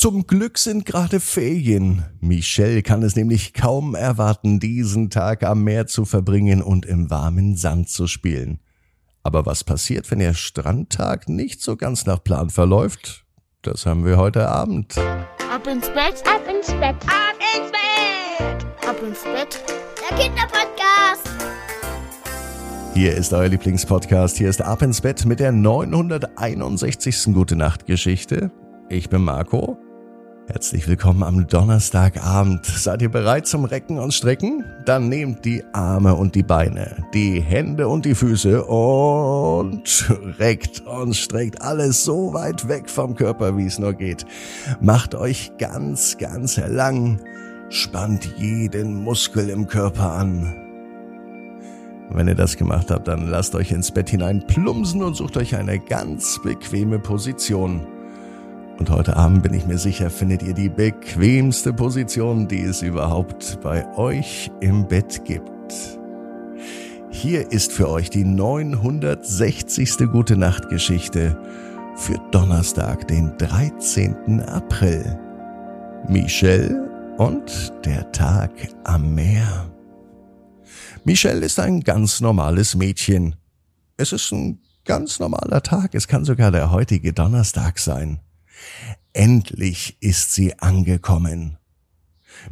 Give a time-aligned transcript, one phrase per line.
[0.00, 2.06] Zum Glück sind gerade Ferien.
[2.22, 7.54] Michelle kann es nämlich kaum erwarten, diesen Tag am Meer zu verbringen und im warmen
[7.54, 8.60] Sand zu spielen.
[9.22, 13.26] Aber was passiert, wenn der Strandtag nicht so ganz nach Plan verläuft?
[13.60, 14.96] Das haben wir heute Abend.
[14.96, 19.62] Ab ins Bett, ab ins Bett, ab ins Bett, ab ins Bett.
[20.00, 21.28] Der Kinderpodcast.
[22.94, 24.38] Hier ist euer Lieblingspodcast.
[24.38, 27.34] Hier ist Ab ins Bett mit der 961.
[27.34, 28.50] Gute Nacht Geschichte.
[28.88, 29.78] Ich bin Marco.
[30.52, 32.66] Herzlich willkommen am Donnerstagabend.
[32.66, 34.64] Seid ihr bereit zum Recken und Strecken?
[34.84, 40.10] Dann nehmt die Arme und die Beine, die Hände und die Füße und
[40.40, 44.26] reckt und streckt alles so weit weg vom Körper, wie es nur geht.
[44.80, 47.20] Macht euch ganz, ganz lang.
[47.68, 50.52] Spannt jeden Muskel im Körper an.
[52.10, 55.54] Wenn ihr das gemacht habt, dann lasst euch ins Bett hinein plumpsen und sucht euch
[55.54, 57.86] eine ganz bequeme Position.
[58.80, 63.60] Und heute Abend bin ich mir sicher, findet ihr die bequemste Position, die es überhaupt
[63.60, 65.98] bei euch im Bett gibt.
[67.10, 69.98] Hier ist für euch die 960.
[70.10, 71.38] Gute Nacht Geschichte
[71.94, 74.40] für Donnerstag, den 13.
[74.40, 75.18] April.
[76.08, 78.50] Michelle und der Tag
[78.84, 79.70] am Meer.
[81.04, 83.36] Michelle ist ein ganz normales Mädchen.
[83.98, 88.20] Es ist ein ganz normaler Tag, es kann sogar der heutige Donnerstag sein.
[89.12, 91.58] Endlich ist sie angekommen.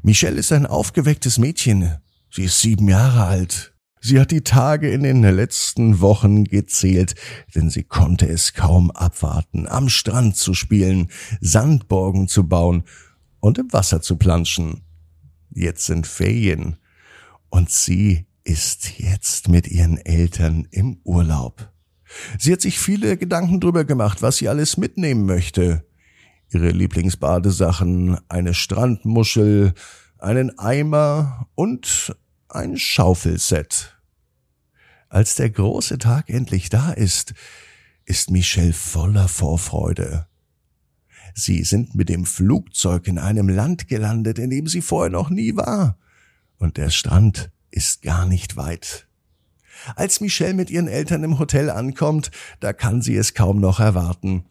[0.03, 1.99] Michelle ist ein aufgewecktes Mädchen.
[2.31, 3.75] Sie ist sieben Jahre alt.
[4.01, 7.15] Sie hat die Tage in den letzten Wochen gezählt,
[7.55, 12.85] denn sie konnte es kaum abwarten, am Strand zu spielen, Sandborgen zu bauen
[13.41, 14.83] und im Wasser zu planschen.
[15.51, 16.77] Jetzt sind Ferien
[17.51, 21.73] und sie ist jetzt mit ihren Eltern im Urlaub.
[22.39, 25.88] Sie hat sich viele Gedanken drüber gemacht, was sie alles mitnehmen möchte
[26.53, 29.75] ihre Lieblingsbadesachen, eine Strandmuschel,
[30.19, 32.17] einen Eimer und
[32.49, 33.97] ein Schaufelset.
[35.09, 37.35] Als der große Tag endlich da ist,
[38.05, 40.27] ist Michelle voller Vorfreude.
[41.35, 45.57] Sie sind mit dem Flugzeug in einem Land gelandet, in dem sie vorher noch nie
[45.57, 45.97] war,
[46.59, 49.07] und der Strand ist gar nicht weit.
[49.95, 54.45] Als Michelle mit ihren Eltern im Hotel ankommt, da kann sie es kaum noch erwarten.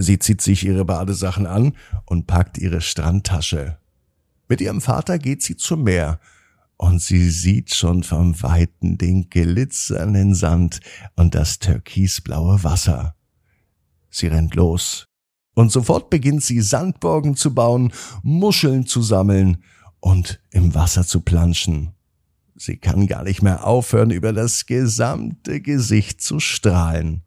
[0.00, 1.72] Sie zieht sich ihre Badesachen an
[2.06, 3.78] und packt ihre Strandtasche.
[4.48, 6.20] Mit ihrem Vater geht sie zum Meer
[6.76, 10.80] und sie sieht schon vom Weiten den glitzernden Sand
[11.16, 13.16] und das türkisblaue Wasser.
[14.08, 15.04] Sie rennt los.
[15.54, 17.92] Und sofort beginnt sie Sandborgen zu bauen,
[18.22, 19.64] Muscheln zu sammeln
[19.98, 21.90] und im Wasser zu planschen.
[22.54, 27.22] Sie kann gar nicht mehr aufhören, über das gesamte Gesicht zu strahlen.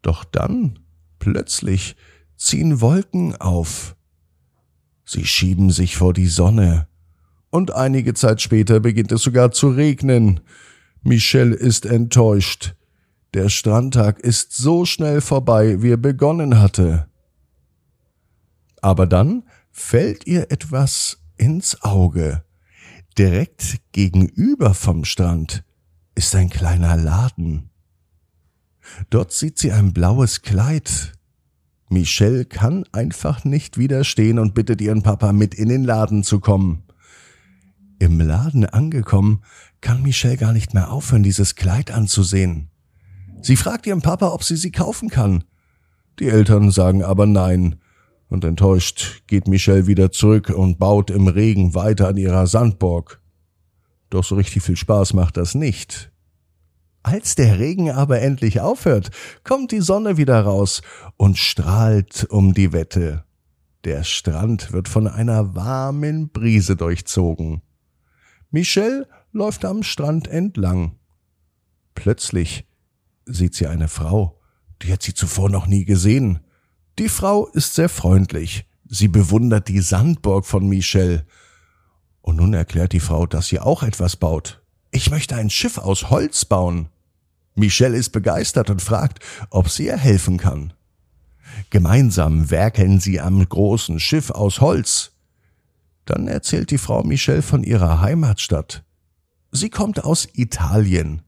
[0.00, 0.78] Doch dann
[1.22, 1.94] Plötzlich
[2.36, 3.94] ziehen Wolken auf.
[5.04, 6.88] Sie schieben sich vor die Sonne.
[7.48, 10.40] Und einige Zeit später beginnt es sogar zu regnen.
[11.00, 12.74] Michelle ist enttäuscht.
[13.34, 17.06] Der Strandtag ist so schnell vorbei, wie er begonnen hatte.
[18.80, 22.42] Aber dann fällt ihr etwas ins Auge.
[23.16, 25.62] Direkt gegenüber vom Strand
[26.16, 27.70] ist ein kleiner Laden.
[29.10, 31.12] Dort sieht sie ein blaues Kleid.
[31.88, 36.84] Michelle kann einfach nicht widerstehen und bittet ihren Papa mit in den Laden zu kommen.
[37.98, 39.42] Im Laden angekommen,
[39.80, 42.70] kann Michelle gar nicht mehr aufhören, dieses Kleid anzusehen.
[43.42, 45.44] Sie fragt ihren Papa, ob sie sie kaufen kann.
[46.18, 47.76] Die Eltern sagen aber nein,
[48.28, 53.20] und enttäuscht geht Michelle wieder zurück und baut im Regen weiter an ihrer Sandburg.
[54.08, 56.11] Doch so richtig viel Spaß macht das nicht.
[57.02, 59.10] Als der Regen aber endlich aufhört,
[59.42, 60.82] kommt die Sonne wieder raus
[61.16, 63.24] und strahlt um die Wette.
[63.84, 67.62] Der Strand wird von einer warmen Brise durchzogen.
[68.50, 70.96] Michelle läuft am Strand entlang.
[71.94, 72.66] Plötzlich
[73.26, 74.38] sieht sie eine Frau,
[74.82, 76.40] die hat sie zuvor noch nie gesehen.
[76.98, 78.66] Die Frau ist sehr freundlich.
[78.88, 81.26] Sie bewundert die Sandburg von Michelle.
[82.20, 84.62] Und nun erklärt die Frau, dass sie auch etwas baut.
[84.90, 86.88] Ich möchte ein Schiff aus Holz bauen.
[87.54, 89.20] Michelle ist begeistert und fragt,
[89.50, 90.72] ob sie ihr helfen kann.
[91.70, 95.12] Gemeinsam werkeln sie am großen Schiff aus Holz.
[96.04, 98.84] Dann erzählt die Frau Michelle von ihrer Heimatstadt.
[99.50, 101.22] Sie kommt aus Italien.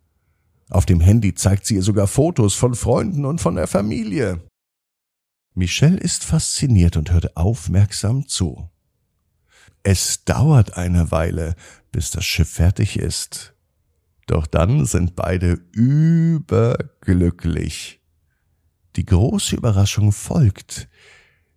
[0.71, 4.41] Auf dem Handy zeigt sie ihr sogar Fotos von Freunden und von der Familie.
[5.55, 8.71] Michelle ist fasziniert und hört aufmerksam zu.
[9.83, 11.55] Es dauert eine Weile,
[11.93, 13.54] bis das Schiff fertig ist.
[14.27, 18.01] Doch dann sind beide überglücklich.
[18.97, 20.89] Die große Überraschung folgt.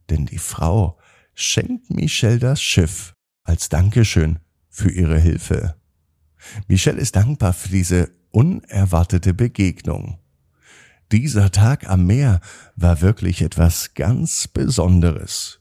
[0.09, 0.97] denn die Frau
[1.33, 5.75] schenkt Michelle das Schiff als Dankeschön für ihre Hilfe.
[6.67, 10.19] Michelle ist dankbar für diese unerwartete Begegnung.
[11.11, 12.39] Dieser Tag am Meer
[12.75, 15.59] war wirklich etwas ganz Besonderes.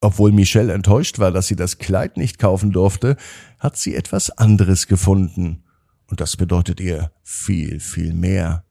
[0.00, 3.16] Obwohl Michelle enttäuscht war, dass sie das Kleid nicht kaufen durfte,
[3.58, 5.64] hat sie etwas anderes gefunden.
[6.08, 8.64] Und das bedeutet ihr viel, viel mehr.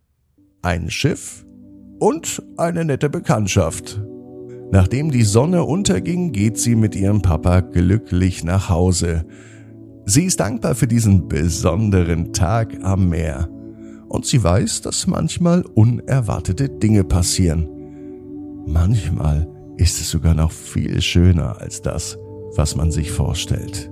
[0.62, 1.46] Ein Schiff
[2.00, 4.02] und eine nette Bekanntschaft.
[4.72, 9.26] Nachdem die Sonne unterging, geht sie mit ihrem Papa glücklich nach Hause.
[10.06, 13.50] Sie ist dankbar für diesen besonderen Tag am Meer.
[14.08, 17.70] Und sie weiß, dass manchmal unerwartete Dinge passieren.
[18.68, 19.48] Manchmal
[19.78, 22.18] ist es sogar noch viel schöner als das,
[22.56, 23.92] was man sich vorstellt.